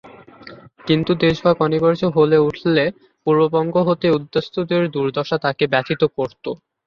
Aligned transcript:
কিন্তু 0.87 1.11
দেশভাগ 1.23 1.55
অনিবার্য 1.61 2.01
হলে 2.17 2.37
উঠলে 2.47 2.83
পূর্ববঙ্গ 3.27 3.75
হতে 3.87 4.07
উদ্বাস্তুদের 4.17 4.83
দুর্দশা 4.93 5.37
তাকে 5.45 5.63
ব্যথিত 5.73 6.01
করত। 6.17 6.45